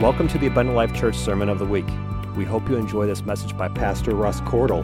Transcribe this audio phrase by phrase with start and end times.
[0.00, 1.86] Welcome to the Abundant Life Church Sermon of the Week.
[2.36, 4.82] We hope you enjoy this message by Pastor Russ Cordle.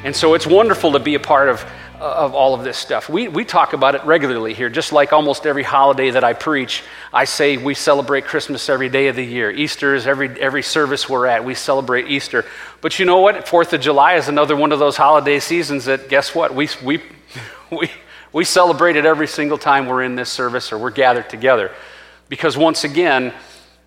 [0.05, 1.69] And so it's wonderful to be a part of,
[1.99, 3.09] Uh, of all of this stuff.
[3.09, 6.81] We, we talk about it regularly here, just like almost every holiday that I preach.
[7.11, 9.51] I say we celebrate Christmas every day of the year.
[9.51, 12.45] Easter is every, every service we're at, we celebrate Easter.
[12.79, 13.49] But you know what?
[13.49, 16.55] Fourth of July is another one of those holiday seasons that, guess what?
[16.55, 17.01] We, we,
[17.69, 17.91] we,
[18.31, 21.69] we celebrate it every single time we're in this service or we're gathered together.
[22.29, 23.33] Because once again,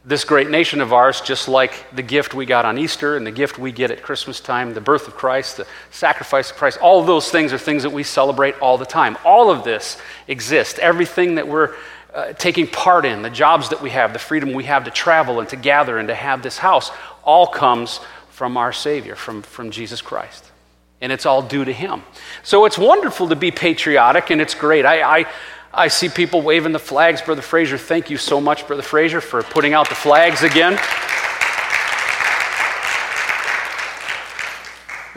[0.05, 3.31] this great nation of ours, just like the gift we got on Easter and the
[3.31, 7.01] gift we get at Christmas time, the birth of Christ, the sacrifice of Christ, all
[7.01, 9.17] of those things are things that we celebrate all the time.
[9.25, 10.81] All of this exists.
[10.81, 11.75] Everything that we're
[12.13, 15.39] uh, taking part in, the jobs that we have, the freedom we have to travel
[15.39, 16.91] and to gather and to have this house,
[17.23, 20.51] all comes from our Savior, from, from Jesus Christ.
[21.01, 22.03] And it's all due to Him.
[22.43, 24.85] So it's wonderful to be patriotic, and it's great.
[24.85, 25.27] I, I
[25.75, 27.23] I see people waving the flags.
[27.23, 30.79] Brother Fraser, thank you so much, Brother Fraser, for putting out the flags again.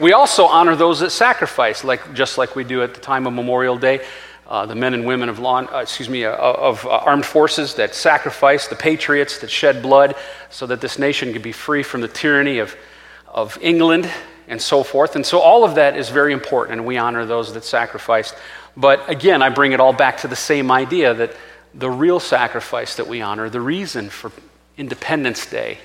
[0.00, 3.34] We also honor those that sacrifice, like, just like we do at the time of
[3.34, 4.02] Memorial Day.
[4.46, 7.74] Uh, the men and women of, law, uh, excuse me, uh, of uh, armed forces
[7.74, 10.14] that sacrifice, the patriots that shed blood
[10.48, 12.74] so that this nation could be free from the tyranny of,
[13.26, 14.10] of England
[14.48, 15.16] and so forth.
[15.16, 18.34] And so all of that is very important, and we honor those that sacrificed.
[18.76, 21.32] But again, I bring it all back to the same idea that
[21.74, 24.30] the real sacrifice that we honor, the reason for
[24.76, 25.78] Independence Day,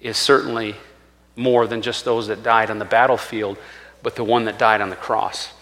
[0.00, 0.74] is certainly
[1.36, 3.58] more than just those that died on the battlefield,
[4.02, 5.52] but the one that died on the cross.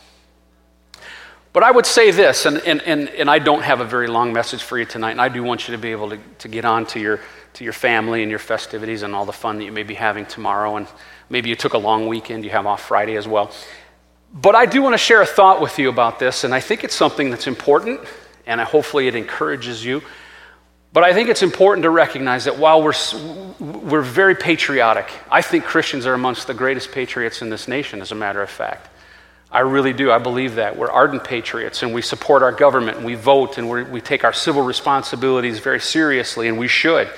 [1.53, 4.33] But I would say this, and, and, and, and I don't have a very long
[4.33, 6.65] message for you tonight, and I do want you to be able to, to get
[6.65, 7.21] on to your,
[7.55, 10.25] to your family and your festivities and all the fun that you may be having
[10.25, 10.77] tomorrow.
[10.77, 10.87] And
[11.29, 13.53] maybe you took a long weekend, you have off Friday as well.
[14.33, 16.85] But I do want to share a thought with you about this, and I think
[16.85, 18.01] it's something that's important,
[18.47, 20.03] and I, hopefully it encourages you.
[20.95, 22.95] But I think it's important to recognize that while we're,
[23.61, 28.13] we're very patriotic, I think Christians are amongst the greatest patriots in this nation, as
[28.13, 28.89] a matter of fact.
[29.51, 30.11] I really do.
[30.11, 30.79] I believe that.
[30.79, 34.33] We're ardent patriots and we support our government and we vote and we take our
[34.33, 37.11] civil responsibilities very seriously, and we should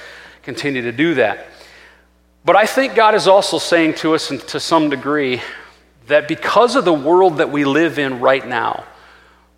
[0.43, 1.47] continue to do that.
[2.45, 5.41] But I think God is also saying to us, and to some degree,
[6.07, 8.85] that because of the world that we live in right now,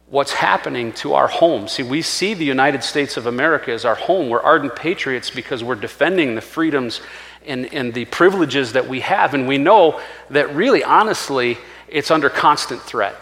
[0.08, 1.66] what's happening to our home.
[1.66, 4.28] See, we see the United States of America as our home.
[4.28, 7.00] We're ardent patriots because we're defending the freedoms
[7.44, 9.34] and, and the privileges that we have.
[9.34, 11.58] And we know that really, honestly,
[11.88, 13.16] it's under constant threat.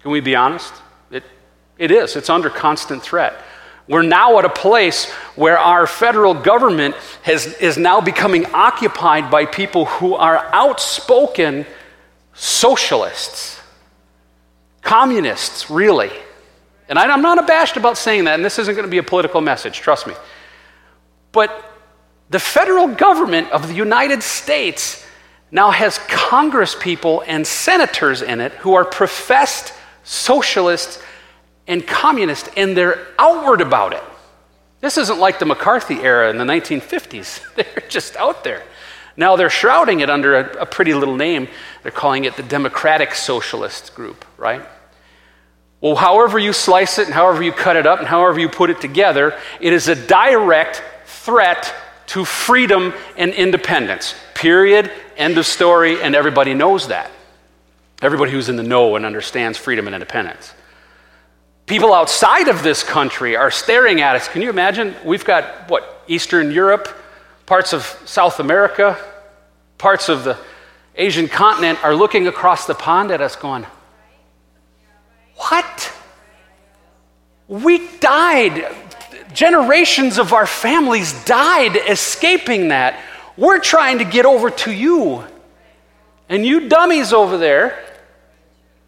[0.00, 0.72] Can we be honest?
[1.10, 1.24] It,
[1.76, 2.16] it is.
[2.16, 3.34] It's under constant threat.
[3.88, 9.46] We're now at a place where our federal government has, is now becoming occupied by
[9.46, 11.66] people who are outspoken
[12.36, 13.60] socialists,
[14.82, 16.12] communists, really.
[16.88, 19.02] And I, am not abashed about saying that, and this isn't going to be a
[19.02, 20.14] political message, trust me.
[21.32, 21.72] But
[22.30, 25.04] the federal government of the United States
[25.50, 29.72] now has Congress people and senators in it who are professed
[30.04, 31.02] socialists
[31.66, 34.02] and communists, and they're outward about it.
[34.80, 37.42] This isn't like the McCarthy era in the 1950s.
[37.56, 38.62] They're just out there.
[39.16, 41.48] Now they're shrouding it under a, a pretty little name.
[41.82, 44.66] They're calling it the Democratic Socialist Group, right?
[45.80, 48.70] Well, however you slice it and however you cut it up and however you put
[48.70, 51.72] it together, it is a direct threat
[52.08, 54.14] to freedom and independence.
[54.34, 54.90] Period.
[55.16, 56.00] End of story.
[56.02, 57.10] And everybody knows that.
[58.02, 60.52] Everybody who's in the know and understands freedom and independence.
[61.66, 64.28] People outside of this country are staring at us.
[64.28, 64.94] Can you imagine?
[65.04, 66.88] We've got, what, Eastern Europe,
[67.46, 68.98] parts of South America,
[69.78, 70.36] parts of the
[70.96, 73.66] Asian continent are looking across the pond at us going,
[75.36, 75.92] What?
[77.48, 78.74] We died.
[79.32, 83.00] Generations of our families died escaping that.
[83.36, 85.24] We're trying to get over to you.
[86.28, 87.84] And you dummies over there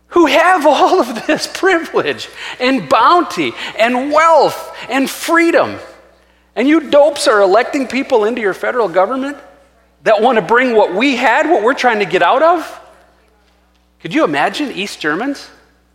[0.08, 2.28] who have all of this privilege
[2.58, 5.78] and bounty and wealth and freedom
[6.58, 9.36] and you dopes are electing people into your federal government
[10.02, 12.80] that want to bring what we had, what we're trying to get out of?
[14.00, 15.48] Could you imagine East Germans?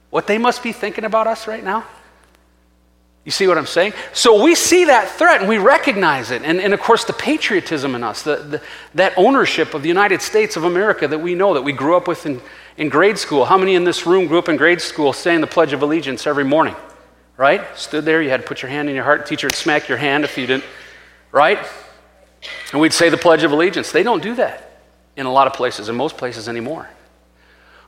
[0.09, 1.83] What they must be thinking about us right now?
[3.25, 3.91] You see what I'm saying?
[4.13, 6.43] So we see that threat and we recognize it.
[6.43, 8.61] And, and of course, the patriotism in us, the, the,
[8.95, 12.07] that ownership of the United States of America that we know, that we grew up
[12.07, 12.39] with in,
[12.77, 13.43] in grade school.
[13.43, 16.25] How many in this room grew up in grade school saying the Pledge of Allegiance
[16.25, 16.75] every morning?
[17.43, 17.77] Right?
[17.77, 19.25] Stood there, you had to put your hand in your heart.
[19.25, 20.63] Teacher would smack your hand if you didn't,
[21.29, 21.59] right?
[22.71, 23.91] And we'd say the Pledge of Allegiance.
[23.91, 24.79] They don't do that.
[25.17, 26.87] in a lot of places, in most places anymore.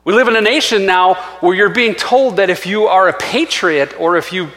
[0.03, 3.17] We live in a nation now where you're being told that if you are a
[3.17, 4.49] patriot or if you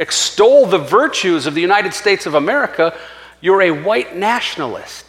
[0.00, 2.98] extol the virtues of the United States of America,
[3.40, 5.08] you're a white nationalist.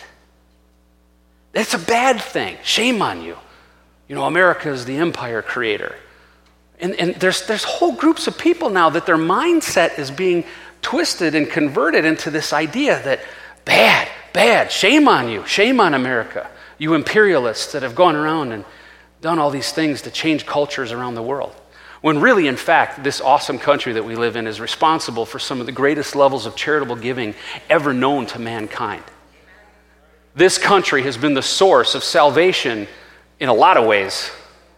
[1.51, 2.57] That's a bad thing.
[2.63, 3.37] Shame on you.
[4.07, 5.95] You know, America is the empire creator.
[6.81, 10.43] And, and there's, there's whole groups of people now that their mindset is being
[10.81, 13.21] twisted and converted into this idea that
[13.65, 16.49] bad, bad, shame on you, shame on America,
[16.79, 18.65] you imperialists that have gone around and
[19.21, 21.55] done all these things to change cultures around the world.
[22.01, 25.59] When really, in fact, this awesome country that we live in is responsible for some
[25.59, 27.35] of the greatest levels of charitable giving
[27.69, 29.03] ever known to mankind.
[30.33, 32.87] This country has been the source of salvation
[33.39, 34.31] in a lot of ways,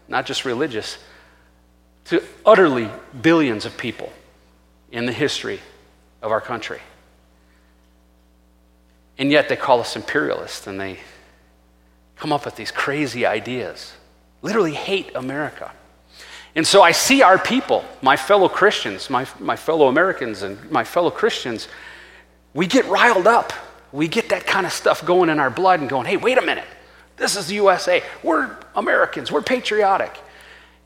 [0.09, 0.97] not just religious,
[2.05, 2.89] to utterly
[3.21, 4.11] billions of people
[4.91, 5.59] in the history
[6.21, 6.79] of our country.
[9.17, 10.99] And yet they call us imperialists and they
[12.15, 13.93] come up with these crazy ideas
[14.43, 15.71] literally hate America.
[16.55, 20.83] And so I see our people, my fellow Christians, my, my fellow Americans, and my
[20.83, 21.67] fellow Christians,
[22.53, 23.51] we get riled up.
[23.91, 26.41] We get that kind of stuff going in our blood and going, hey, wait a
[26.41, 26.67] minute.
[27.17, 28.03] This is the USA.
[28.21, 29.31] We're Americans.
[29.31, 30.15] We're patriotic.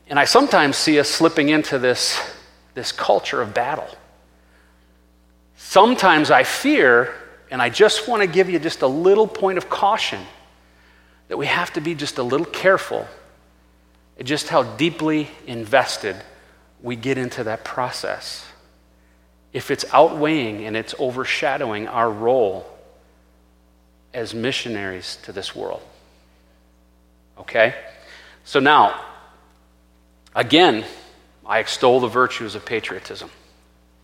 [0.08, 2.18] And I sometimes see us slipping into this,
[2.74, 3.88] this culture of battle.
[5.56, 7.14] Sometimes I fear,
[7.50, 10.20] and I just want to give you just a little point of caution,
[11.28, 13.06] that we have to be just a little careful
[14.18, 16.16] at just how deeply invested
[16.82, 18.46] we get into that process.
[19.52, 22.66] If it's outweighing and it's overshadowing our role
[24.14, 25.82] as missionaries to this world.
[27.38, 27.74] Okay?
[28.44, 29.04] So now,
[30.38, 30.84] again,
[31.44, 33.28] I extol the virtues of patriotism.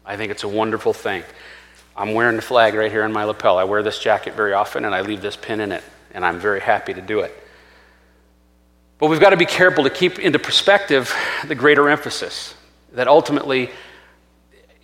[0.05, 1.23] I think it's a wonderful thing.
[1.97, 3.57] I'm wearing the flag right here on my lapel.
[3.57, 6.41] I wear this jacket very often and I leave this pin in it, and I'm
[6.41, 7.33] very happy to do it.
[8.99, 11.15] But we've got to be careful to keep into perspective
[11.47, 12.55] the greater emphasis
[12.95, 13.71] that ultimately,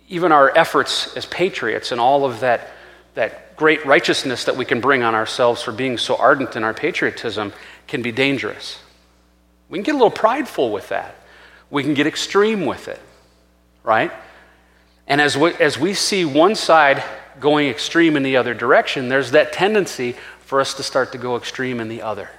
[0.07, 2.69] even our efforts as patriots and all of that,
[3.15, 6.73] that great righteousness that we can bring on ourselves for being so ardent in our
[6.73, 7.51] patriotism
[7.87, 8.79] can be dangerous.
[9.69, 11.15] We can get a little prideful with that.
[11.71, 12.99] We can get extreme with it,
[13.83, 14.11] right?
[15.07, 17.03] And as we, as we see one side
[17.39, 21.37] going extreme in the other direction, there's that tendency for us to start to go
[21.37, 22.29] extreme in the other.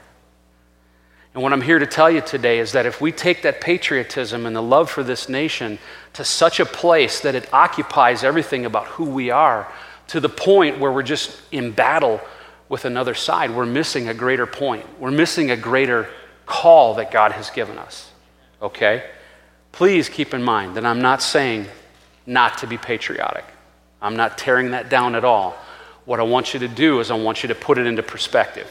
[1.34, 4.44] And what I'm here to tell you today is that if we take that patriotism
[4.44, 5.78] and the love for this nation
[6.12, 9.66] to such a place that it occupies everything about who we are,
[10.08, 12.20] to the point where we're just in battle
[12.68, 14.84] with another side, we're missing a greater point.
[15.00, 16.08] We're missing a greater
[16.44, 18.10] call that God has given us.
[18.60, 19.04] Okay?
[19.72, 21.66] Please keep in mind that I'm not saying
[22.26, 23.44] not to be patriotic.
[24.00, 25.56] I'm not tearing that down at all.
[26.04, 28.66] What I want you to do is I want you to put it into perspective.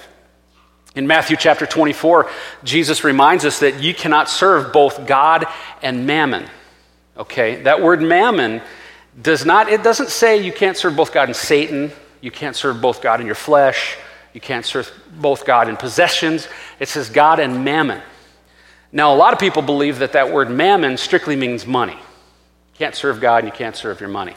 [0.94, 2.30] In Matthew chapter 24,
[2.64, 5.46] Jesus reminds us that you cannot serve both God
[5.82, 6.46] and mammon.
[7.18, 7.62] Okay?
[7.64, 8.62] That word mammon
[9.22, 12.82] does not, it doesn't say you can't serve both God and Satan, you can't serve
[12.82, 13.98] both God and your flesh,
[14.34, 16.48] you can't serve both God and possessions.
[16.80, 18.02] It says God and mammon.
[18.92, 21.94] Now, a lot of people believe that that word mammon strictly means money.
[21.94, 24.36] You can't serve God and you can't serve your money.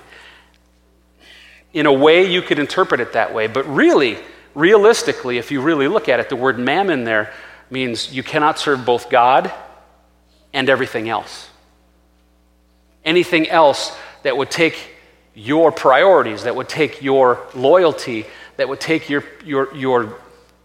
[1.73, 4.19] In a way, you could interpret it that way, but really,
[4.55, 7.33] realistically, if you really look at it, the word mammon there
[7.69, 9.53] means you cannot serve both God
[10.53, 11.51] and everything else.
[13.05, 14.95] Anything else that would take
[15.35, 18.25] your priorities, that would take your loyalty,
[18.57, 20.17] that would take your, your, your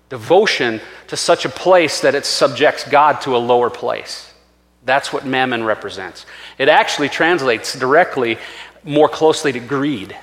[0.10, 4.34] devotion to such a place that it subjects God to a lower place.
[4.84, 6.26] That's what mammon represents.
[6.58, 8.38] It actually translates directly
[8.84, 10.16] more closely to greed.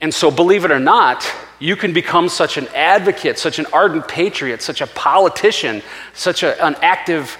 [0.00, 4.08] And so, believe it or not, you can become such an advocate, such an ardent
[4.08, 5.82] patriot, such a politician,
[6.14, 7.36] such a, an active,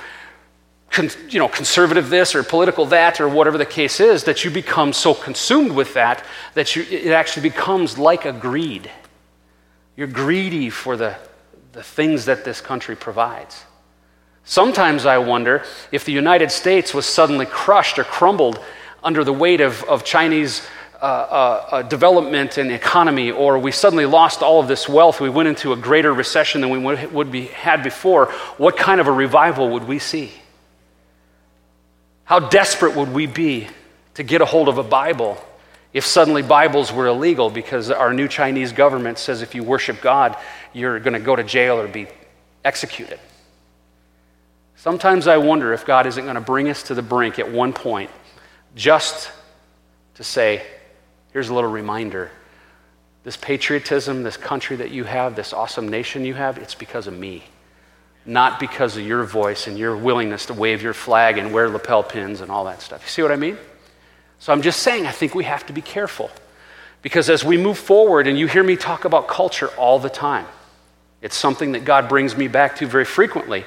[0.90, 4.50] con, you know, conservative this or political that or whatever the case is, that you
[4.50, 6.22] become so consumed with that
[6.52, 8.90] that you, it actually becomes like a greed.
[9.96, 11.16] You're greedy for the,
[11.72, 13.64] the things that this country provides.
[14.44, 18.58] Sometimes I wonder if the United States was suddenly crushed or crumbled
[19.02, 20.66] under the weight of, of Chinese
[21.00, 25.30] uh, uh, uh, development and economy, or we suddenly lost all of this wealth, we
[25.30, 28.26] went into a greater recession than we would, would be, had before,
[28.58, 30.30] what kind of a revival would we see?
[32.24, 33.68] How desperate would we be
[34.14, 35.42] to get a hold of a Bible
[35.92, 40.36] if suddenly Bibles were illegal because our new Chinese government says if you worship God,
[40.72, 42.06] you're going to go to jail or be
[42.64, 43.18] executed?
[44.76, 47.72] Sometimes I wonder if God isn't going to bring us to the brink at one
[47.72, 48.10] point
[48.74, 49.30] just
[50.14, 50.64] to say,
[51.32, 52.30] Here's a little reminder
[53.22, 57.16] this patriotism, this country that you have, this awesome nation you have, it's because of
[57.16, 57.44] me.
[58.24, 62.02] Not because of your voice and your willingness to wave your flag and wear lapel
[62.02, 63.02] pins and all that stuff.
[63.02, 63.58] You see what I mean?
[64.40, 66.30] So I'm just saying, I think we have to be careful.
[67.02, 70.46] Because as we move forward, and you hear me talk about culture all the time,
[71.22, 73.64] it's something that God brings me back to very frequently.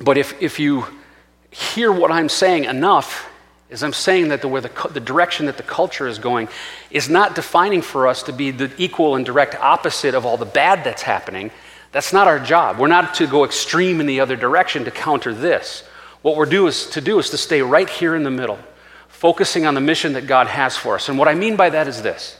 [0.00, 0.86] But if, if you
[1.50, 3.30] hear what I'm saying enough,
[3.68, 6.48] is I'm saying that the, where the, the direction that the culture is going
[6.90, 10.46] is not defining for us to be the equal and direct opposite of all the
[10.46, 11.50] bad that's happening.
[11.92, 12.78] That's not our job.
[12.78, 15.82] We're not to go extreme in the other direction to counter this.
[16.22, 18.58] What we're do is, to do is to stay right here in the middle,
[19.16, 21.08] focusing on the mission that God has for us.
[21.08, 22.38] And what I mean by that is this.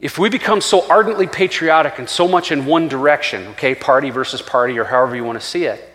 [0.00, 4.40] If we become so ardently patriotic and so much in one direction, okay, party versus
[4.40, 5.86] party or however you want to see it,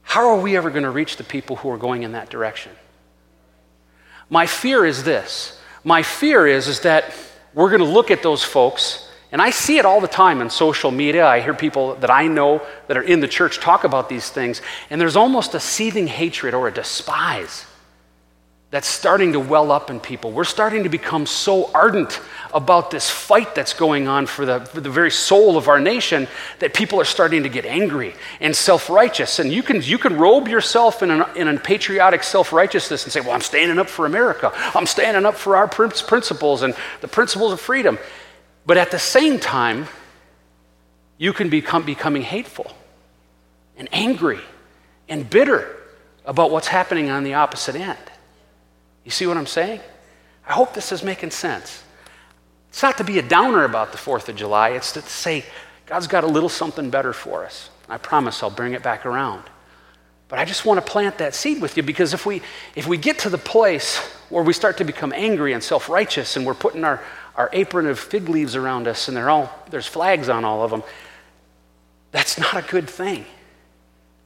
[0.00, 2.72] how are we ever going to reach the people who are going in that direction?
[4.30, 5.60] My fear is this.
[5.84, 7.14] My fear is, is that
[7.52, 10.48] we're going to look at those folks, and I see it all the time in
[10.48, 11.26] social media.
[11.26, 14.62] I hear people that I know that are in the church talk about these things,
[14.88, 17.66] and there's almost a seething hatred or a despise
[18.70, 20.32] that's starting to well up in people.
[20.32, 22.20] We're starting to become so ardent
[22.52, 26.26] about this fight that's going on for the, for the very soul of our nation
[26.58, 29.38] that people are starting to get angry and self righteous.
[29.38, 33.12] And you can, you can robe yourself in, an, in a patriotic self righteousness and
[33.12, 34.50] say, Well, I'm standing up for America.
[34.74, 37.98] I'm standing up for our principles and the principles of freedom.
[38.66, 39.86] But at the same time,
[41.18, 42.72] you can become becoming hateful
[43.76, 44.40] and angry
[45.08, 45.76] and bitter
[46.24, 47.98] about what's happening on the opposite end.
[49.06, 49.80] You see what I'm saying?
[50.48, 51.84] I hope this is making sense.
[52.70, 55.44] It's not to be a downer about the 4th of July, it's to say,
[55.86, 57.70] God's got a little something better for us.
[57.88, 59.44] I promise I'll bring it back around.
[60.28, 62.42] But I just want to plant that seed with you because if we,
[62.74, 63.98] if we get to the place
[64.28, 67.00] where we start to become angry and self righteous and we're putting our,
[67.36, 70.72] our apron of fig leaves around us and they're all, there's flags on all of
[70.72, 70.82] them,
[72.10, 73.24] that's not a good thing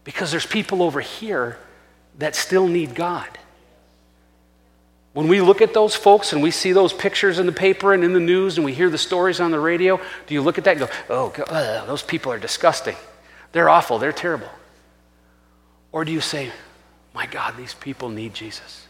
[0.04, 1.58] because there's people over here
[2.18, 3.28] that still need God.
[5.12, 8.04] When we look at those folks and we see those pictures in the paper and
[8.04, 10.64] in the news and we hear the stories on the radio, do you look at
[10.64, 12.96] that and go, oh, ugh, those people are disgusting.
[13.52, 13.98] They're awful.
[13.98, 14.48] They're terrible.
[15.90, 16.52] Or do you say,
[17.12, 18.86] my God, these people need Jesus?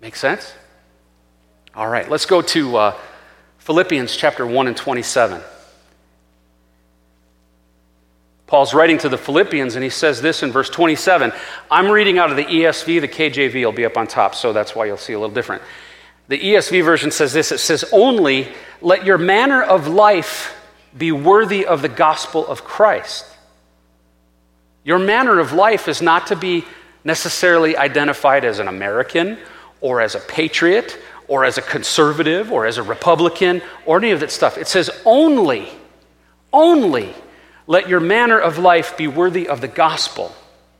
[0.00, 0.52] Make sense?
[1.74, 2.98] All right, let's go to uh,
[3.58, 5.40] Philippians chapter 1 and 27.
[8.48, 11.32] Paul's writing to the Philippians, and he says this in verse 27.
[11.70, 14.74] I'm reading out of the ESV, the KJV will be up on top, so that's
[14.74, 15.62] why you'll see a little different.
[16.28, 18.48] The ESV version says this it says, Only
[18.80, 20.56] let your manner of life
[20.96, 23.26] be worthy of the gospel of Christ.
[24.82, 26.64] Your manner of life is not to be
[27.04, 29.36] necessarily identified as an American
[29.82, 34.20] or as a patriot or as a conservative or as a Republican or any of
[34.20, 34.56] that stuff.
[34.56, 35.68] It says only,
[36.50, 37.14] only
[37.68, 40.34] let your manner of life be worthy of the gospel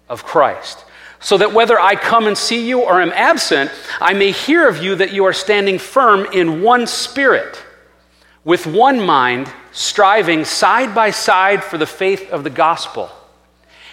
[0.09, 0.85] of Christ,
[1.21, 4.83] so that whether I come and see you or am absent, I may hear of
[4.83, 7.62] you that you are standing firm in one spirit,
[8.42, 13.11] with one mind, striving side by side for the faith of the gospel.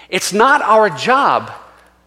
[0.10, 1.52] It's not our job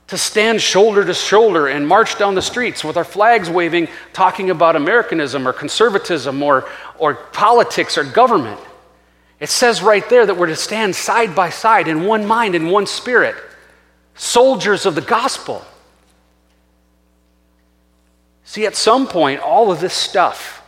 [0.07, 4.49] to stand shoulder to shoulder and march down the streets with our flags waving, talking
[4.49, 6.67] about Americanism or conservatism or,
[6.99, 8.59] or politics or government.
[9.41, 12.69] It says right there that we're to stand side by side in one mind, in
[12.69, 13.37] one spirit,
[14.15, 15.65] soldiers of the gospel.
[18.45, 20.63] See, at some point, all of this stuff,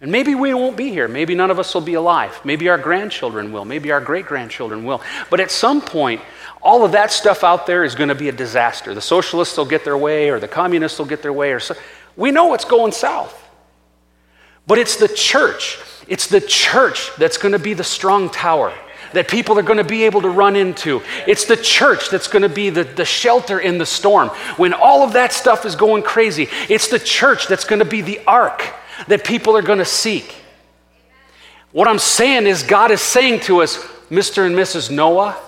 [0.00, 1.08] and maybe we won't be here.
[1.08, 2.40] Maybe none of us will be alive.
[2.44, 3.64] Maybe our grandchildren will.
[3.64, 5.00] Maybe our great grandchildren will.
[5.30, 6.20] But at some point,
[6.60, 8.94] all of that stuff out there is going to be a disaster.
[8.94, 11.74] The socialists will get their way, or the communists will get their way, or so.
[12.16, 13.38] We know what's going south.
[14.66, 18.72] But it's the church it's the church that's going to be the strong tower
[19.12, 21.02] that people are going to be able to run into.
[21.26, 24.28] It's the church that's going to be the, the shelter in the storm.
[24.56, 28.00] When all of that stuff is going crazy, it's the church that's going to be
[28.00, 28.62] the ark
[29.08, 30.34] that people are going to seek.
[31.72, 33.76] What I'm saying is, God is saying to us,
[34.10, 34.46] Mr.
[34.46, 34.90] and Mrs.
[34.90, 35.38] Noah,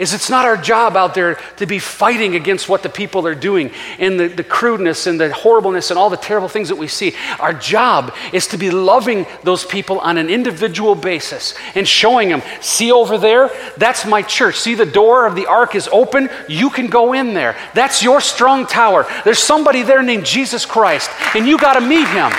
[0.00, 3.34] is it's not our job out there to be fighting against what the people are
[3.34, 6.88] doing and the, the crudeness and the horribleness and all the terrible things that we
[6.88, 7.14] see.
[7.38, 12.40] Our job is to be loving those people on an individual basis and showing them,
[12.62, 14.56] see over there, that's my church.
[14.56, 17.54] See the door of the ark is open, you can go in there.
[17.74, 19.06] That's your strong tower.
[19.24, 22.32] There's somebody there named Jesus Christ, and you got to meet him.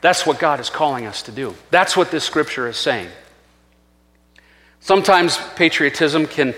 [0.00, 1.54] That's what God is calling us to do.
[1.70, 3.08] That's what this scripture is saying.
[4.80, 6.54] Sometimes patriotism can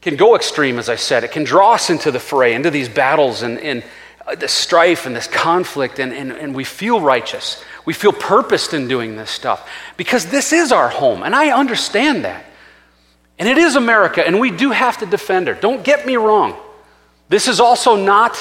[0.00, 1.24] can go extreme, as I said.
[1.24, 3.84] It can draw us into the fray, into these battles and, and
[4.26, 7.62] uh, this strife and this conflict, and, and, and we feel righteous.
[7.84, 12.24] We feel purposed in doing this stuff because this is our home, and I understand
[12.24, 12.44] that.
[13.38, 15.54] And it is America, and we do have to defend her.
[15.54, 16.58] Don't get me wrong.
[17.28, 18.36] This is also not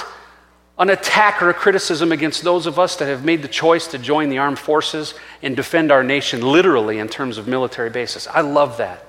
[0.79, 3.97] an attack or a criticism against those of us that have made the choice to
[3.97, 8.27] join the armed forces and defend our nation literally in terms of military basis.
[8.27, 9.05] I love that.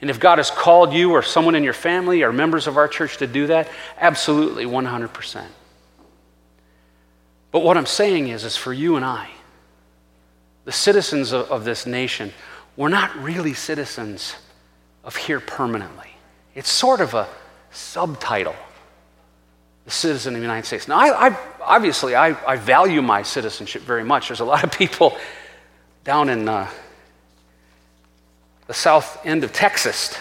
[0.00, 2.88] And if God has called you or someone in your family or members of our
[2.88, 5.46] church to do that, absolutely 100%.
[7.50, 9.30] But what I'm saying is, is for you and I,
[10.66, 12.32] the citizens of, of this nation,
[12.76, 14.34] we're not really citizens
[15.04, 16.10] of here permanently.
[16.54, 17.28] It's sort of a
[17.70, 18.56] subtitle,
[19.84, 20.88] the citizen of the United States.
[20.88, 24.28] Now, I, I obviously, I, I, value my citizenship very much.
[24.28, 25.16] There's a lot of people
[26.04, 26.68] down in uh,
[28.66, 30.16] the south end of Texas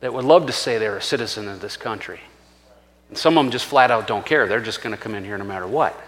[0.00, 2.20] that would love to say they're a citizen of this country.
[3.08, 4.46] And some of them just flat out don't care.
[4.46, 5.98] They're just going to come in here no matter what.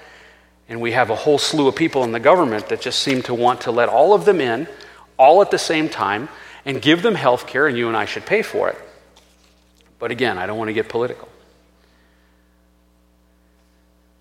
[0.68, 3.34] And we have a whole slew of people in the government that just seem to
[3.34, 4.68] want to let all of them in,
[5.16, 6.28] all at the same time,
[6.64, 8.78] and give them health care, and you and I should pay for it.
[9.98, 11.28] But again, I don't want to get political.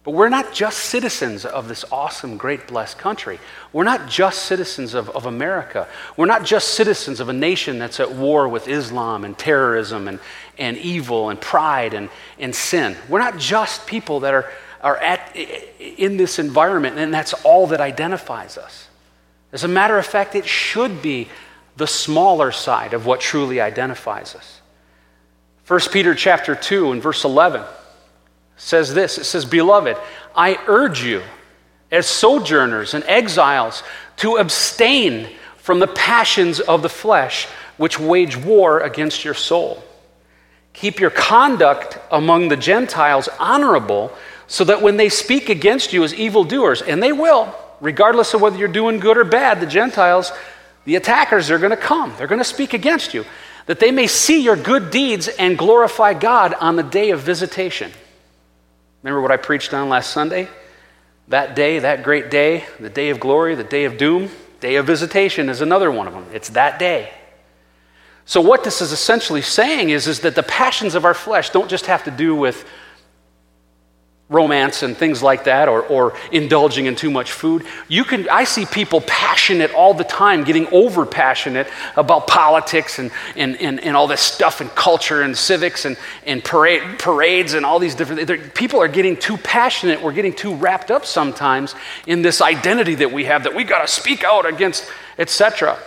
[0.09, 3.37] But we're not just citizens of this awesome, great, blessed country.
[3.71, 5.87] We're not just citizens of, of America.
[6.17, 10.19] We're not just citizens of a nation that's at war with Islam and terrorism and,
[10.57, 12.97] and evil and pride and, and sin.
[13.07, 14.51] We're not just people that are
[14.81, 18.87] are at, in this environment, and that's all that identifies us.
[19.51, 21.29] As a matter of fact, it should be
[21.77, 24.59] the smaller side of what truly identifies us.
[25.67, 27.63] 1 Peter chapter 2 and verse 11
[28.59, 29.97] says this it says beloved
[30.35, 31.23] i urge you
[31.91, 33.81] as sojourners and exiles
[34.15, 37.45] to abstain from the passions of the flesh
[37.77, 39.83] which wage war against your soul
[40.73, 44.13] keep your conduct among the gentiles honorable
[44.49, 48.57] so that when they speak against you as evildoers, and they will, regardless of whether
[48.57, 50.33] you're doing good or bad, the Gentiles,
[50.85, 52.13] the attackers are going to come.
[52.17, 53.25] They're going to speak against you,
[53.67, 57.91] that they may see your good deeds and glorify God on the day of visitation.
[59.03, 60.47] Remember what I preached on last Sunday?
[61.27, 64.85] That day, that great day, the day of glory, the day of doom, day of
[64.85, 66.25] visitation is another one of them.
[66.33, 67.11] It's that day.
[68.25, 71.69] So, what this is essentially saying is, is that the passions of our flesh don't
[71.69, 72.65] just have to do with
[74.29, 77.65] romance and things like that or, or indulging in too much food.
[77.87, 83.09] You can i see people passionate all the time getting over passionate about politics and,
[83.35, 87.65] and, and, and all this stuff and culture and civics and, and parade, parades and
[87.65, 89.99] all these different people are getting too passionate.
[90.01, 91.73] We're getting too wrapped up sometimes
[92.05, 94.85] in this identity that we have that we got to speak out against
[95.17, 95.77] etc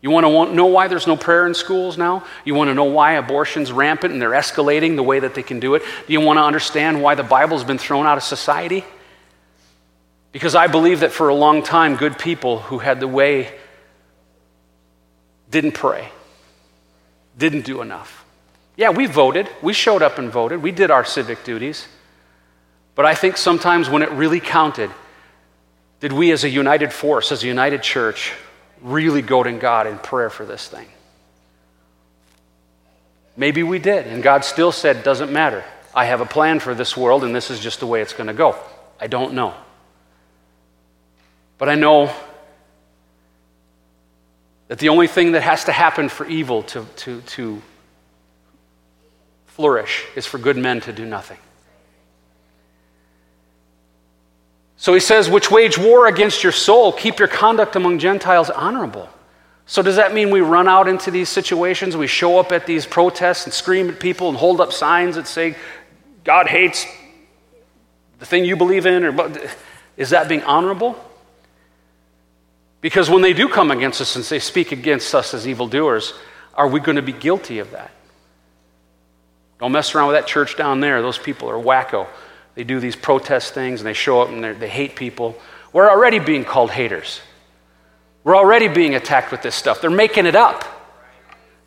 [0.00, 2.24] you want to know why there's no prayer in schools now?
[2.44, 5.58] You want to know why abortion's rampant and they're escalating the way that they can
[5.58, 5.82] do it?
[6.06, 8.84] Do you want to understand why the Bible's been thrown out of society?
[10.30, 13.52] Because I believe that for a long time, good people who had the way
[15.50, 16.10] didn't pray,
[17.36, 18.24] didn't do enough.
[18.76, 19.48] Yeah, we voted.
[19.62, 20.62] We showed up and voted.
[20.62, 21.88] We did our civic duties.
[22.94, 24.90] But I think sometimes when it really counted,
[25.98, 28.32] did we as a united force, as a united church,
[28.82, 30.86] really go to God in prayer for this thing.
[33.36, 35.64] Maybe we did, and God still said, Doesn't matter.
[35.94, 38.26] I have a plan for this world, and this is just the way it's going
[38.26, 38.56] to go.
[39.00, 39.54] I don't know.
[41.56, 42.12] But I know
[44.68, 47.62] that the only thing that has to happen for evil to, to, to
[49.46, 51.38] flourish is for good men to do nothing.
[54.78, 59.08] So he says, which wage war against your soul, keep your conduct among Gentiles honorable.
[59.66, 62.86] So does that mean we run out into these situations, we show up at these
[62.86, 65.56] protests and scream at people and hold up signs that say,
[66.24, 66.86] God hates
[68.20, 69.04] the thing you believe in?
[69.04, 69.32] Or
[69.96, 70.96] is that being honorable?
[72.80, 76.14] Because when they do come against us and they speak against us as evildoers,
[76.54, 77.90] are we going to be guilty of that?
[79.58, 81.02] Don't mess around with that church down there.
[81.02, 82.06] Those people are wacko.
[82.58, 85.38] They do these protest things and they show up and they hate people.
[85.72, 87.20] We're already being called haters.
[88.24, 89.80] We're already being attacked with this stuff.
[89.80, 90.64] They're making it up.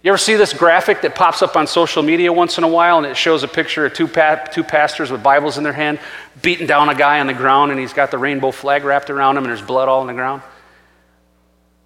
[0.03, 2.97] You ever see this graphic that pops up on social media once in a while
[2.97, 5.97] and it shows a picture of two, pa- two pastors with Bibles in their hand
[6.41, 9.37] beating down a guy on the ground and he's got the rainbow flag wrapped around
[9.37, 10.41] him and there's blood all on the ground?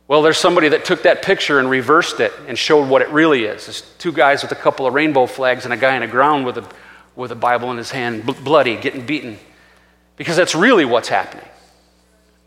[0.07, 3.43] Well, there's somebody that took that picture and reversed it and showed what it really
[3.43, 3.69] is.
[3.69, 6.47] It's two guys with a couple of rainbow flags and a guy on the ground
[6.47, 6.67] with a
[7.15, 9.37] with a Bible in his hand, bloody, getting beaten.
[10.17, 11.45] Because that's really what's happening.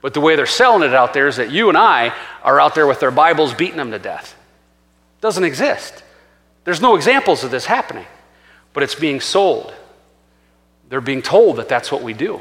[0.01, 2.75] But the way they're selling it out there is that you and I are out
[2.75, 4.37] there with their Bibles beating them to death.
[5.19, 6.03] It doesn't exist.
[6.65, 8.07] There's no examples of this happening,
[8.73, 9.75] but it's being sold.
[10.89, 12.41] They're being told that that's what we do.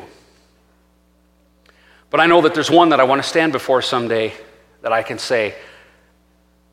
[2.09, 4.33] But I know that there's one that I want to stand before someday
[4.81, 5.55] that I can say,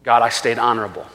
[0.05, 1.07] God, I stayed honorable.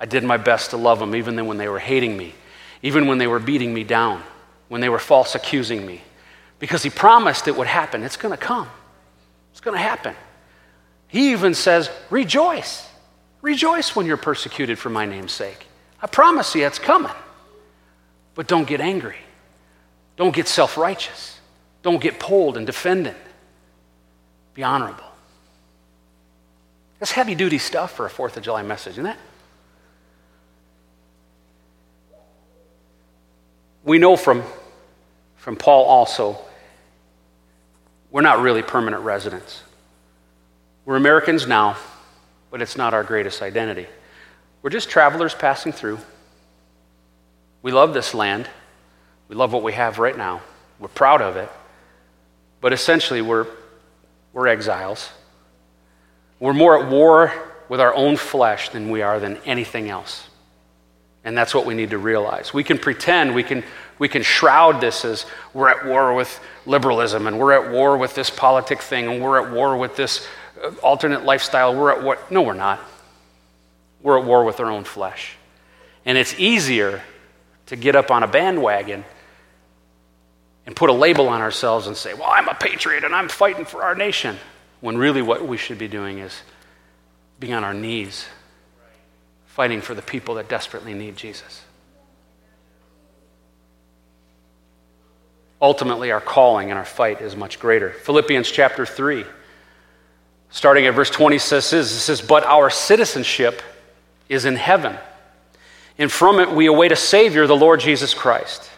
[0.00, 2.34] I did my best to love them, even when they were hating me,
[2.82, 4.22] even when they were beating me down,
[4.68, 6.02] when they were false accusing me.
[6.58, 8.02] Because He promised it would happen.
[8.02, 8.68] It's going to come,
[9.52, 10.14] it's going to happen.
[11.08, 12.86] He even says, Rejoice.
[13.40, 15.66] Rejoice when you're persecuted for my name's sake.
[16.02, 17.12] I promise you it's coming.
[18.34, 19.16] But don't get angry.
[20.16, 21.40] Don't get self righteous.
[21.82, 23.14] Don't get pulled and defended.
[24.54, 25.04] Be honorable.
[26.98, 29.16] That's heavy duty stuff for a 4th of July message, isn't it?
[33.88, 34.42] We know from,
[35.36, 36.36] from Paul also,
[38.10, 39.62] we're not really permanent residents.
[40.84, 41.78] We're Americans now,
[42.50, 43.86] but it's not our greatest identity.
[44.60, 46.00] We're just travelers passing through.
[47.62, 48.46] We love this land.
[49.26, 50.42] We love what we have right now.
[50.78, 51.50] We're proud of it.
[52.60, 53.46] But essentially, we're,
[54.34, 55.08] we're exiles.
[56.38, 57.32] We're more at war
[57.70, 60.27] with our own flesh than we are than anything else.
[61.24, 62.54] And that's what we need to realize.
[62.54, 63.64] We can pretend, we can,
[63.98, 68.14] we can shroud this as we're at war with liberalism and we're at war with
[68.14, 70.26] this politic thing and we're at war with this
[70.62, 71.74] uh, alternate lifestyle.
[71.74, 72.18] We're at war.
[72.30, 72.80] No, we're not.
[74.00, 75.36] We're at war with our own flesh.
[76.04, 77.02] And it's easier
[77.66, 79.04] to get up on a bandwagon
[80.64, 83.64] and put a label on ourselves and say, well, I'm a patriot and I'm fighting
[83.64, 84.36] for our nation.
[84.80, 86.42] When really what we should be doing is
[87.40, 88.26] being on our knees,
[89.58, 91.64] fighting for the people that desperately need Jesus.
[95.60, 97.90] Ultimately, our calling and our fight is much greater.
[97.90, 99.24] Philippians chapter 3,
[100.50, 103.60] starting at verse 20, says this it says, But our citizenship
[104.28, 104.96] is in heaven,
[105.98, 108.70] and from it we await a Savior, the Lord Jesus Christ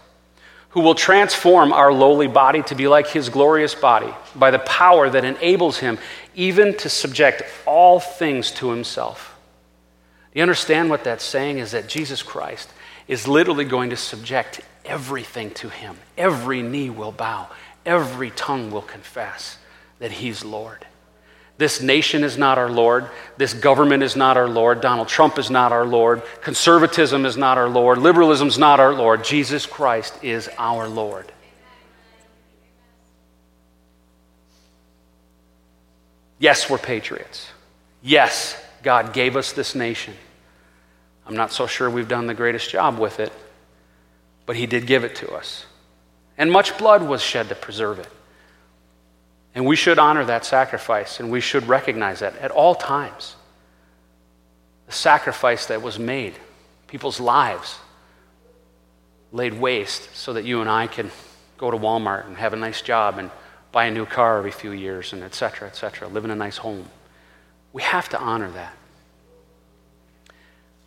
[0.71, 5.11] who will transform our lowly body to be like his glorious body by the power
[5.11, 5.99] that enables him
[6.37, 9.30] even to subject all things to himself.
[10.33, 11.59] Do you understand what that's saying?
[11.59, 12.71] Is that Jesus Christ
[13.09, 15.97] is literally going to subject everything to him.
[16.17, 17.49] Every knee will bow,
[17.85, 19.59] every tongue will confess
[19.99, 20.87] that he's Lord.
[21.59, 23.11] This nation is not our Lord.
[23.37, 24.81] This government is not our Lord.
[24.81, 26.23] Donald Trump is not our Lord.
[26.41, 27.99] Conservatism is not our Lord.
[27.99, 29.25] Liberalism is not our Lord.
[29.25, 31.31] Jesus Christ is our Lord.
[36.39, 37.51] Yes, we're patriots.
[38.01, 40.15] Yes, God gave us this nation.
[41.27, 43.33] I'm not so sure we've done the greatest job with it,
[44.47, 45.67] but He did give it to us.
[46.37, 48.09] And much blood was shed to preserve it.
[49.55, 53.37] And we should honor that sacrifice and we should recognize that at all times.
[54.87, 56.35] The sacrifice that was made,
[56.87, 57.79] people's lives
[59.33, 61.11] laid waste so that you and I can
[61.59, 63.31] go to Walmart and have a nice job and
[63.71, 66.37] buy a new car every few years and et cetera, et cetera, live in a
[66.37, 66.87] nice home.
[67.73, 68.77] We have to honor that.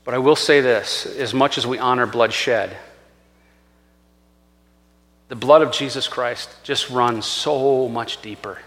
[0.04, 2.76] But I will say this as much as we honor bloodshed,
[5.30, 8.60] the blood of Jesus Christ just runs so much deeper,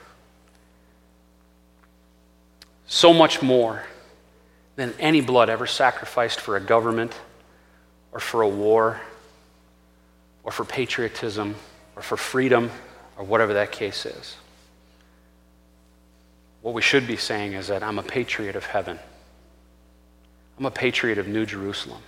[2.87, 3.85] so much more
[4.77, 7.15] than any blood ever sacrificed for a government
[8.13, 9.01] or for a war
[10.43, 11.55] or for patriotism
[11.97, 12.71] or for freedom
[13.17, 14.37] or whatever that case is.
[16.67, 18.99] What we should be saying is that I'm a patriot of heaven.
[20.59, 22.03] I'm a patriot of New Jerusalem.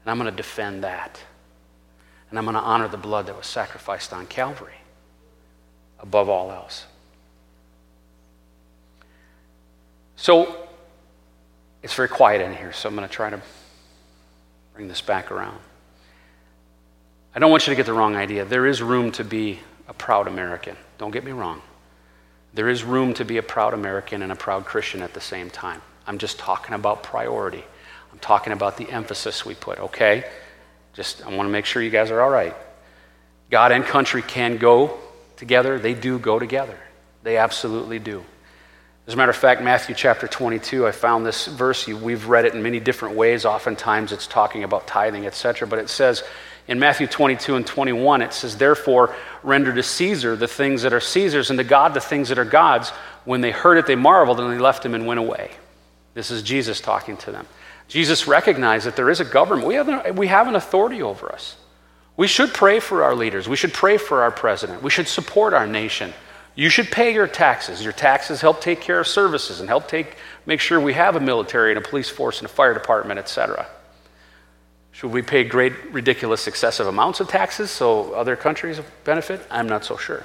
[0.00, 1.20] And I'm going to defend that.
[2.30, 4.78] And I'm going to honor the blood that was sacrificed on Calvary
[6.00, 6.86] above all else.
[10.16, 10.66] So,
[11.82, 13.42] it's very quiet in here, so I'm going to try to
[14.72, 15.58] bring this back around.
[17.34, 18.46] I don't want you to get the wrong idea.
[18.46, 20.78] There is room to be a proud American.
[20.96, 21.60] Don't get me wrong.
[22.54, 25.50] There is room to be a proud American and a proud Christian at the same
[25.50, 25.82] time.
[26.06, 27.64] I'm just talking about priority.
[28.12, 30.24] I'm talking about the emphasis we put, okay?
[30.92, 32.54] Just, I want to make sure you guys are all right.
[33.50, 34.96] God and country can go
[35.36, 35.80] together.
[35.80, 36.78] They do go together.
[37.24, 38.24] They absolutely do.
[39.06, 41.86] As a matter of fact, Matthew chapter 22, I found this verse.
[41.86, 43.44] We've read it in many different ways.
[43.44, 45.66] Oftentimes it's talking about tithing, etc.
[45.66, 46.22] But it says
[46.66, 51.00] in Matthew 22 and 21, it says, Therefore, render to Caesar the things that are
[51.00, 52.90] Caesar's, and to God the things that are God's.
[53.24, 55.50] When they heard it, they marveled, and they left him and went away.
[56.14, 57.46] This is Jesus talking to them.
[57.88, 59.68] Jesus recognized that there is a government.
[59.68, 61.56] We have, an, we have an authority over us.
[62.16, 63.48] We should pray for our leaders.
[63.48, 64.82] We should pray for our president.
[64.82, 66.12] We should support our nation.
[66.54, 67.82] You should pay your taxes.
[67.82, 71.20] Your taxes help take care of services and help take, make sure we have a
[71.20, 73.66] military and a police force and a fire department, etc.
[75.04, 79.42] Should we pay great, ridiculous, excessive amounts of taxes so other countries benefit?
[79.50, 80.24] I'm not so sure.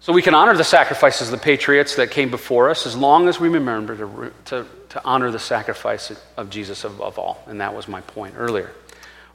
[0.00, 3.26] So we can honor the sacrifices of the patriots that came before us as long
[3.26, 7.42] as we remember to, to, to honor the sacrifice of Jesus above all.
[7.46, 8.70] And that was my point earlier.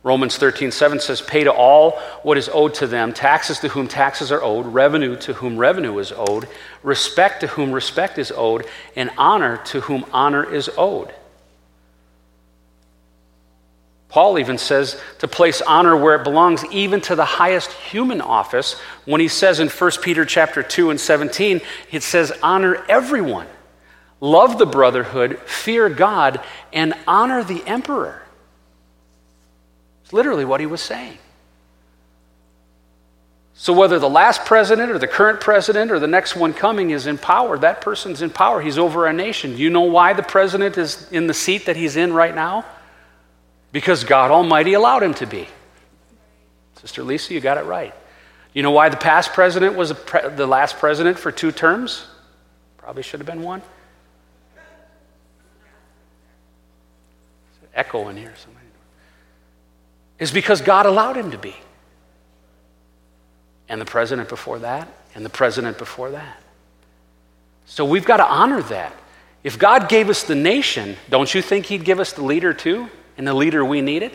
[0.03, 3.87] Romans 13, 7 says, Pay to all what is owed to them, taxes to whom
[3.87, 6.47] taxes are owed, revenue to whom revenue is owed,
[6.83, 11.11] respect to whom respect is owed, and honor to whom honor is owed.
[14.17, 18.73] Paul even says to place honor where it belongs, even to the highest human office.
[19.05, 23.45] When he says in 1 Peter chapter 2 and 17, it says, honor everyone,
[24.19, 26.41] love the brotherhood, fear God,
[26.73, 28.23] and honor the emperor.
[30.01, 31.19] It's literally what he was saying.
[33.53, 37.05] So, whether the last president or the current president or the next one coming is
[37.05, 38.61] in power, that person's in power.
[38.61, 39.55] He's over a nation.
[39.55, 42.65] Do you know why the president is in the seat that he's in right now?
[43.71, 45.47] Because God Almighty allowed him to be.
[46.81, 47.93] Sister Lisa, you got it right.
[48.53, 52.05] You know why the past president was the last president for two terms?
[52.77, 53.61] Probably should have been one.
[57.73, 58.33] Echo in here.
[58.43, 58.65] Somebody.
[60.17, 61.55] Is because God allowed him to be.
[63.69, 66.41] And the president before that, and the president before that.
[67.65, 68.93] So we've got to honor that.
[69.43, 72.89] If God gave us the nation, don't you think He'd give us the leader too?
[73.17, 74.11] And the leader we needed?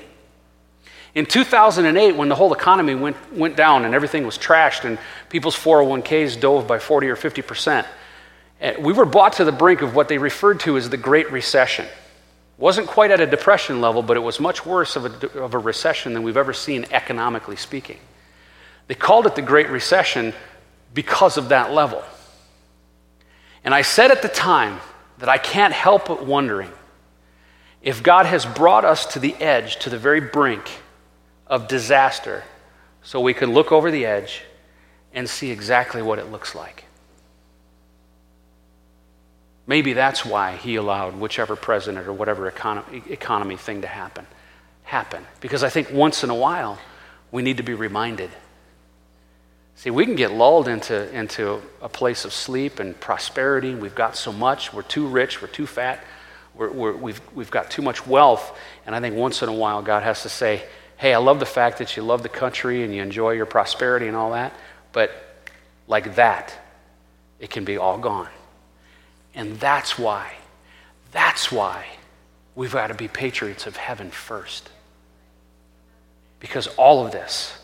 [1.15, 5.57] In 2008, when the whole economy went, went down and everything was trashed and people's
[5.57, 7.87] 401ks dove by 40 or 50 percent,
[8.61, 11.31] eh, we were brought to the brink of what they referred to as the Great
[11.31, 11.87] Recession.
[12.57, 15.59] Wasn't quite at a depression level, but it was much worse of a, of a
[15.59, 17.99] recession than we've ever seen economically speaking.
[18.88, 20.33] They called it the Great Recession
[20.95, 22.03] because of that level.
[23.65, 24.81] And I said at the time
[25.19, 26.71] that I can't help but wondering
[27.83, 30.83] if God has brought us to the edge, to the very brink
[31.47, 32.45] of disaster,
[33.03, 34.42] so we can look over the edge
[35.12, 36.85] and see exactly what it looks like.
[39.66, 44.27] Maybe that's why he allowed whichever president or whatever economy, economy thing to happen
[44.85, 45.25] happen.
[45.40, 46.79] Because I think once in a while
[47.31, 48.31] we need to be reminded.
[49.75, 53.75] See, we can get lulled into, into a place of sleep and prosperity.
[53.75, 54.73] We've got so much.
[54.73, 55.40] We're too rich.
[55.40, 56.05] We're too fat.
[56.55, 58.59] We're, we've, we've got too much wealth.
[58.87, 60.65] And I think once in a while, God has to say,
[60.97, 64.07] hey, I love the fact that you love the country and you enjoy your prosperity
[64.07, 64.53] and all that,
[64.93, 65.11] but
[65.88, 66.57] like that,
[67.41, 68.29] it can be all gone.
[69.35, 70.33] And that's why,
[71.11, 71.87] that's why
[72.55, 74.71] we've got to be patriots of heaven first.
[76.38, 77.59] Because all of this,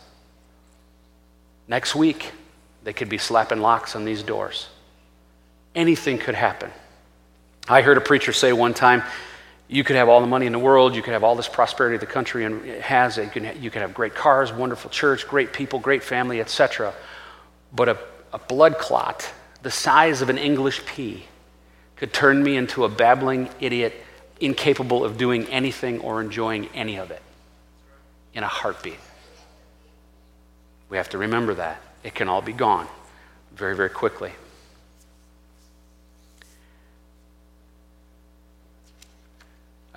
[1.67, 2.31] next week,
[2.83, 4.67] they could be slapping locks on these doors.
[5.75, 6.71] Anything could happen.
[7.69, 9.03] I heard a preacher say one time,
[9.67, 11.97] you could have all the money in the world, you could have all this prosperity
[11.97, 15.53] the country and it has, you can, you can have great cars, wonderful church, great
[15.53, 16.93] people, great family, etc.
[17.71, 17.97] But a,
[18.33, 21.25] a blood clot the size of an English pea
[21.97, 23.93] could turn me into a babbling idiot,
[24.39, 27.21] incapable of doing anything or enjoying any of it
[28.33, 28.99] in a heartbeat.
[30.89, 31.81] We have to remember that.
[32.03, 32.87] It can all be gone
[33.53, 34.31] very, very quickly.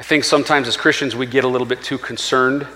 [0.02, 2.66] I think sometimes as Christians we get a little bit too concerned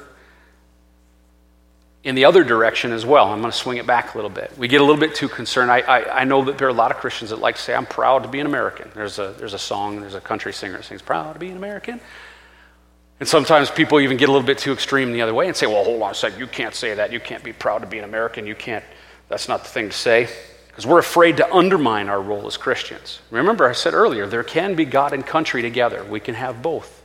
[2.04, 3.32] in the other direction as well.
[3.32, 4.56] I'm going to swing it back a little bit.
[4.56, 5.68] We get a little bit too concerned.
[5.68, 7.74] I, I, I, know that there are a lot of Christians that like to say,
[7.74, 8.92] I'm proud to be an American.
[8.94, 11.56] There's a, there's a song, there's a country singer that sings, Proud to be an
[11.56, 12.00] American.
[13.18, 15.66] And sometimes people even get a little bit too extreme the other way and say,
[15.66, 17.10] Well, hold on a second, you can't say that.
[17.10, 18.46] You can't be proud to be an American.
[18.46, 18.84] You can't,
[19.28, 20.28] that's not the thing to say.
[20.68, 23.18] Because we're afraid to undermine our role as Christians.
[23.32, 26.04] Remember, I said earlier, there can be God and country together.
[26.04, 27.02] We can have both.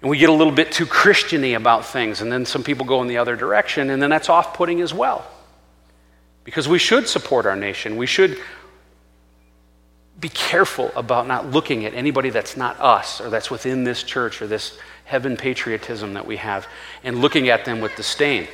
[0.00, 3.02] And we get a little bit too Christiany about things, and then some people go
[3.02, 5.26] in the other direction, and then that's off putting as well.
[6.44, 7.96] Because we should support our nation.
[7.96, 8.38] We should
[10.18, 14.42] be careful about not looking at anybody that's not us or that's within this church
[14.42, 16.66] or this heaven patriotism that we have
[17.02, 18.46] and looking at them with disdain.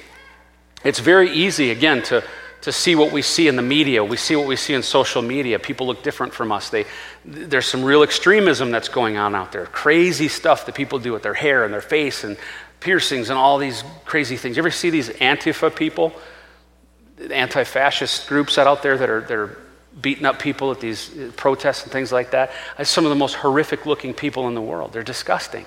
[0.85, 2.22] It's very easy, again, to
[2.66, 4.02] to see what we see in the media.
[4.02, 5.57] We see what we see in social media.
[5.57, 6.68] People look different from us.
[6.68, 6.85] They,
[7.24, 9.66] there's some real extremism that's going on out there.
[9.66, 12.37] Crazy stuff that people do with their hair and their face and
[12.81, 14.57] piercings and all these crazy things.
[14.57, 16.12] You ever see these Antifa people,
[17.31, 19.59] anti fascist groups out there that are, that are
[20.00, 22.50] beating up people at these uh, protests and things like that?
[22.83, 24.92] Some of the most horrific looking people in the world.
[24.92, 25.66] They're disgusting.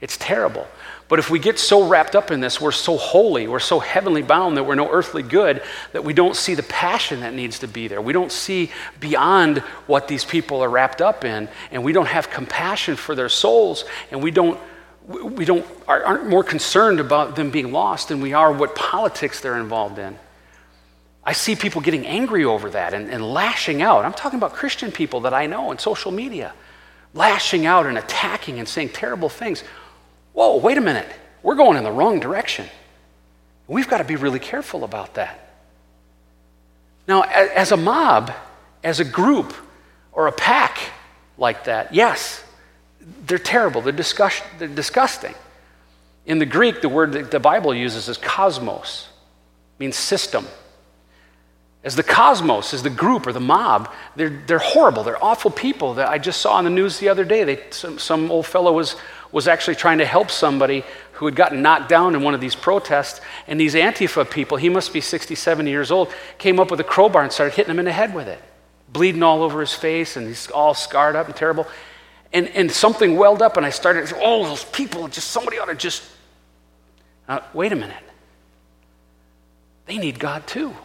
[0.00, 0.68] It's terrible.
[1.08, 4.22] But if we get so wrapped up in this, we're so holy, we're so heavenly
[4.22, 7.68] bound that we're no earthly good that we don't see the passion that needs to
[7.68, 8.02] be there.
[8.02, 12.30] We don't see beyond what these people are wrapped up in, and we don't have
[12.30, 14.58] compassion for their souls, and we don't
[15.06, 19.58] we don't aren't more concerned about them being lost than we are what politics they're
[19.58, 20.18] involved in.
[21.22, 24.04] I see people getting angry over that and, and lashing out.
[24.04, 26.52] I'm talking about Christian people that I know on social media,
[27.14, 29.62] lashing out and attacking and saying terrible things
[30.36, 31.08] whoa, wait a minute,
[31.42, 32.66] we're going in the wrong direction.
[33.66, 35.48] We've got to be really careful about that.
[37.08, 38.32] Now, as a mob,
[38.84, 39.54] as a group,
[40.12, 40.78] or a pack
[41.38, 42.44] like that, yes,
[43.26, 43.80] they're terrible.
[43.80, 45.34] They're, disgust- they're disgusting.
[46.26, 49.08] In the Greek, the word that the Bible uses is cosmos,
[49.78, 50.46] means system.
[51.82, 55.02] As the cosmos, as the group or the mob, they're, they're horrible.
[55.02, 55.94] They're awful people.
[55.94, 57.44] That I just saw on the news the other day.
[57.44, 58.96] They, some, some old fellow was
[59.32, 62.54] was actually trying to help somebody who had gotten knocked down in one of these
[62.54, 63.20] protests.
[63.46, 66.84] And these Antifa people, he must be 60, 70 years old, came up with a
[66.84, 68.40] crowbar and started hitting him in the head with it,
[68.92, 71.66] bleeding all over his face, and he's all scarred up and terrible.
[72.32, 75.74] And, and something welled up, and I started, oh, those people, just somebody ought to
[75.74, 76.02] just.
[77.28, 78.04] Uh, wait a minute.
[79.86, 80.68] They need God too.
[80.68, 80.76] And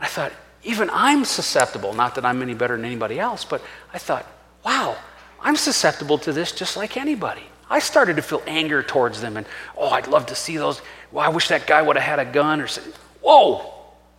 [0.00, 3.98] I thought, even I'm susceptible, not that I'm any better than anybody else, but I
[3.98, 4.26] thought,
[4.64, 4.96] wow,
[5.40, 7.42] I'm susceptible to this just like anybody.
[7.68, 10.80] I started to feel anger towards them and, oh, I'd love to see those.
[11.12, 12.92] Well, I wish that guy would have had a gun or something.
[13.20, 13.72] Whoa,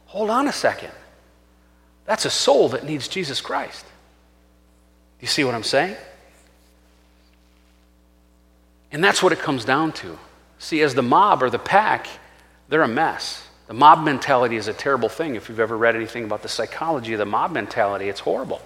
[0.06, 0.92] hold on a second.
[2.06, 3.86] That's a soul that needs Jesus Christ.
[5.20, 5.96] You see what I'm saying?
[8.92, 10.18] And that's what it comes down to.
[10.60, 12.08] See, as the mob or the pack,
[12.70, 13.48] they're a mess.
[13.68, 15.36] The mob mentality is a terrible thing.
[15.36, 18.62] If you've ever read anything about the psychology of the mob mentality, it's horrible.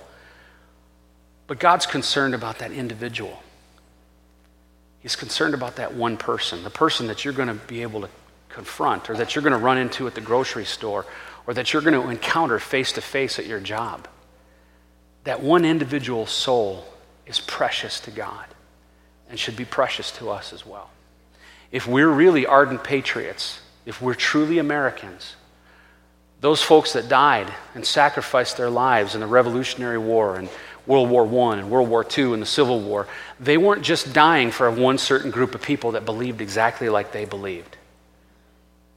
[1.50, 3.42] But God's concerned about that individual.
[5.00, 8.10] He's concerned about that one person, the person that you're going to be able to
[8.50, 11.08] confront or that you're going to run into at the grocery store
[11.48, 14.08] or that you're going to encounter face to face at your job.
[15.24, 16.86] That one individual soul
[17.26, 18.46] is precious to God
[19.28, 20.92] and should be precious to us as well.
[21.72, 25.36] If we're really ardent patriots, if we're truly Americans,
[26.42, 30.48] those folks that died and sacrificed their lives in the Revolutionary War and
[30.86, 33.08] World War I and World War II and the Civil War,
[33.40, 37.26] they weren't just dying for one certain group of people that believed exactly like they
[37.26, 37.78] believed.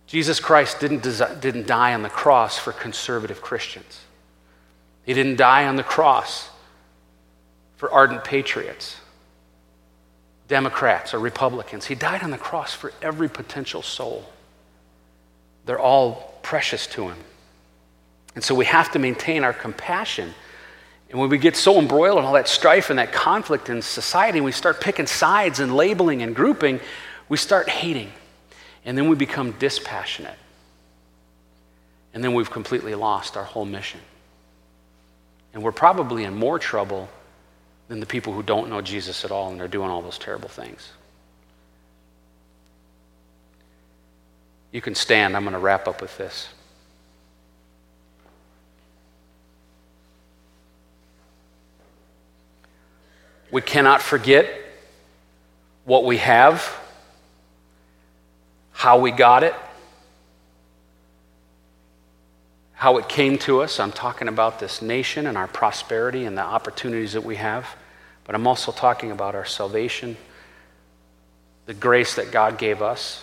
[0.06, 1.02] Jesus Christ didn't,
[1.40, 4.02] didn't die on the cross for conservative Christians.
[5.04, 6.50] He didn't die on the cross
[7.76, 8.96] for ardent patriots,
[10.48, 11.86] Democrats, or Republicans.
[11.86, 14.24] He died on the cross for every potential soul.
[15.64, 17.18] They're all precious to him.
[18.34, 20.34] And so we have to maintain our compassion
[21.12, 24.38] and when we get so embroiled in all that strife and that conflict in society,
[24.38, 26.80] and we start picking sides and labeling and grouping,
[27.28, 28.10] we start hating.
[28.86, 30.38] And then we become dispassionate.
[32.14, 34.00] And then we've completely lost our whole mission.
[35.52, 37.10] And we're probably in more trouble
[37.88, 40.48] than the people who don't know Jesus at all and are doing all those terrible
[40.48, 40.92] things.
[44.72, 45.36] You can stand.
[45.36, 46.48] I'm going to wrap up with this.
[53.52, 54.48] We cannot forget
[55.84, 56.74] what we have,
[58.72, 59.54] how we got it,
[62.72, 63.78] how it came to us.
[63.78, 67.68] I'm talking about this nation and our prosperity and the opportunities that we have,
[68.24, 70.16] but I'm also talking about our salvation,
[71.66, 73.22] the grace that God gave us.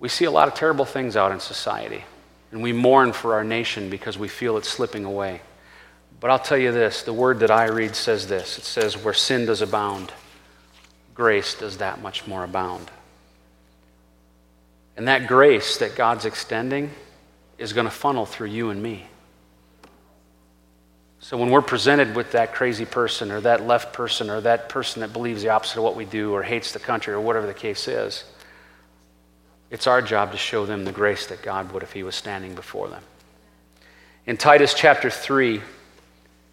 [0.00, 2.04] We see a lot of terrible things out in society,
[2.50, 5.40] and we mourn for our nation because we feel it's slipping away.
[6.20, 9.14] But I'll tell you this the word that I read says this it says, Where
[9.14, 10.12] sin does abound,
[11.14, 12.90] grace does that much more abound.
[14.96, 16.90] And that grace that God's extending
[17.56, 19.06] is going to funnel through you and me.
[21.20, 25.00] So when we're presented with that crazy person or that left person or that person
[25.00, 27.54] that believes the opposite of what we do or hates the country or whatever the
[27.54, 28.24] case is,
[29.70, 32.54] it's our job to show them the grace that God would if He was standing
[32.54, 33.02] before them.
[34.26, 35.60] In Titus chapter 3,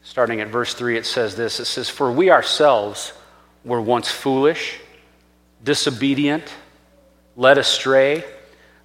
[0.07, 3.11] Starting at verse 3, it says this It says, For we ourselves
[3.65, 4.79] were once foolish,
[5.61, 6.45] disobedient,
[7.35, 8.23] led astray,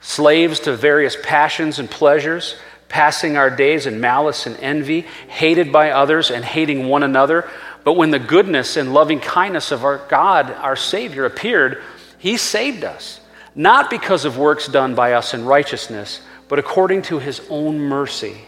[0.01, 2.57] slaves to various passions and pleasures,
[2.89, 7.49] passing our days in malice and envy, hated by others and hating one another.
[7.85, 11.85] But when the goodness and loving kindness of our God, our Savior, appeared,
[12.19, 13.21] He saved us,
[13.55, 18.39] not because of works done by us in righteousness, but according to His own mercy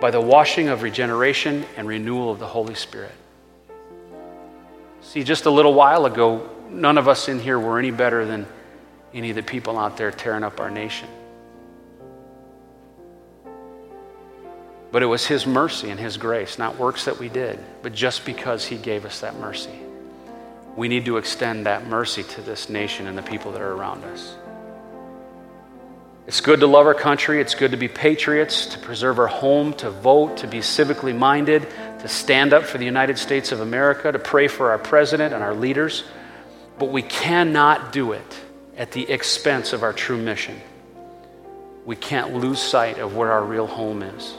[0.00, 3.12] by the washing of regeneration and renewal of the Holy Spirit.
[5.00, 8.46] See, just a little while ago, none of us in here were any better than
[9.14, 11.08] any of the people out there tearing up our nation.
[14.92, 18.24] But it was His mercy and His grace, not works that we did, but just
[18.24, 19.78] because He gave us that mercy.
[20.76, 24.04] We need to extend that mercy to this nation and the people that are around
[24.04, 24.36] us.
[26.26, 27.40] It's good to love our country.
[27.40, 31.68] It's good to be patriots, to preserve our home, to vote, to be civically minded,
[32.00, 35.44] to stand up for the United States of America, to pray for our president and
[35.44, 36.02] our leaders.
[36.80, 38.40] But we cannot do it
[38.76, 40.60] at the expense of our true mission.
[41.84, 44.34] We can't lose sight of where our real home is.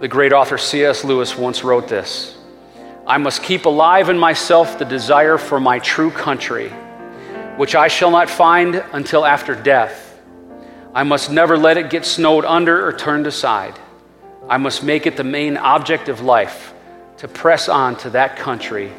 [0.00, 1.04] The great author C.S.
[1.04, 2.36] Lewis once wrote this
[3.06, 6.70] I must keep alive in myself the desire for my true country
[7.62, 10.20] which I shall not find until after death.
[10.96, 13.78] I must never let it get snowed under or turned aside.
[14.48, 16.74] I must make it the main object of life
[17.18, 18.90] to press on to that country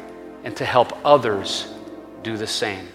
[0.44, 1.70] and to help others
[2.22, 2.88] do the same.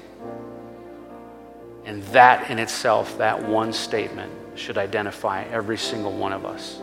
[1.86, 6.82] And that in itself, that one statement, should identify every single one of us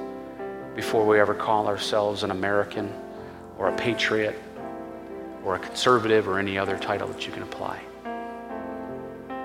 [0.76, 2.95] before we ever call ourselves an American
[3.59, 4.41] or a patriot
[5.45, 7.82] or a conservative or any other title that you can apply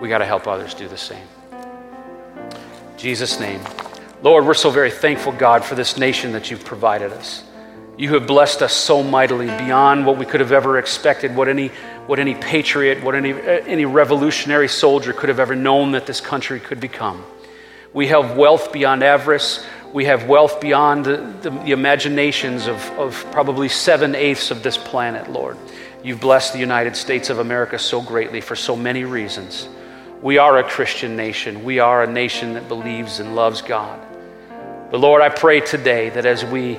[0.01, 1.25] we got to help others do the same.
[1.51, 3.61] In Jesus' name.
[4.23, 7.43] Lord, we're so very thankful, God, for this nation that you've provided us.
[7.97, 11.67] You have blessed us so mightily beyond what we could have ever expected, what any,
[12.07, 16.19] what any patriot, what any, uh, any revolutionary soldier could have ever known that this
[16.19, 17.23] country could become.
[17.93, 19.63] We have wealth beyond avarice.
[19.93, 24.77] We have wealth beyond the, the, the imaginations of, of probably seven eighths of this
[24.77, 25.57] planet, Lord.
[26.03, 29.67] You've blessed the United States of America so greatly for so many reasons.
[30.21, 31.63] We are a Christian nation.
[31.63, 33.99] We are a nation that believes and loves God.
[34.91, 36.77] But Lord, I pray today that as we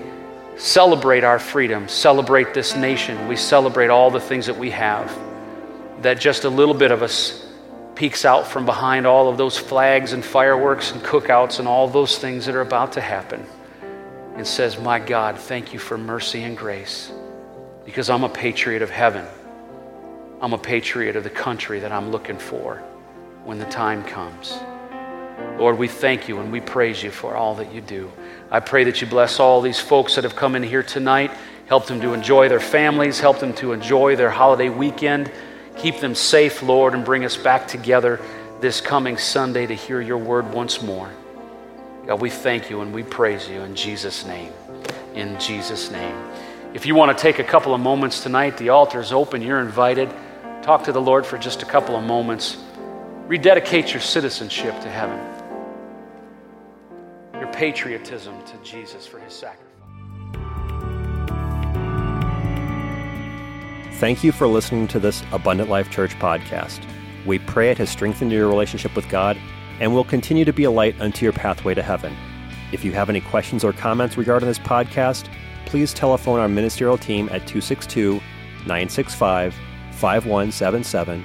[0.57, 5.13] celebrate our freedom, celebrate this nation, we celebrate all the things that we have,
[6.03, 7.45] that just a little bit of us
[7.97, 12.19] peeks out from behind all of those flags and fireworks and cookouts and all those
[12.19, 13.45] things that are about to happen
[14.37, 17.11] and says, My God, thank you for mercy and grace
[17.85, 19.27] because I'm a patriot of heaven.
[20.41, 22.81] I'm a patriot of the country that I'm looking for
[23.45, 24.59] when the time comes.
[25.59, 28.11] Lord, we thank you and we praise you for all that you do.
[28.51, 31.31] I pray that you bless all these folks that have come in here tonight.
[31.67, 35.31] Help them to enjoy their families, help them to enjoy their holiday weekend.
[35.77, 38.21] Keep them safe, Lord, and bring us back together
[38.61, 41.11] this coming Sunday to hear your word once more.
[42.07, 44.53] God, we thank you and we praise you in Jesus' name.
[45.15, 46.17] In Jesus' name.
[46.75, 49.43] If you want to take a couple of moments tonight, the altar is open.
[49.43, 50.11] You're invited.
[50.63, 52.57] Talk to the Lord for just a couple of moments
[53.33, 55.19] rededicate your citizenship to heaven,
[57.41, 59.71] your patriotism to Jesus for his sacrifice.
[63.99, 66.85] Thank you for listening to this Abundant Life Church podcast.
[67.25, 69.39] We pray it has strengthened your relationship with God
[69.81, 72.15] and will continue to be a light unto your pathway to heaven.
[72.71, 75.27] If you have any questions or comments regarding this podcast,
[75.65, 78.21] please telephone our ministerial team at 262
[78.67, 79.55] 965
[79.93, 81.25] 5177